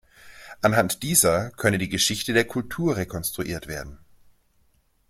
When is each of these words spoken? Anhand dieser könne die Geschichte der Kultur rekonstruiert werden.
Anhand 0.63 1.03
dieser 1.03 1.51
könne 1.51 1.77
die 1.77 1.87
Geschichte 1.87 2.33
der 2.33 2.45
Kultur 2.47 2.97
rekonstruiert 2.97 3.67
werden. 3.67 3.99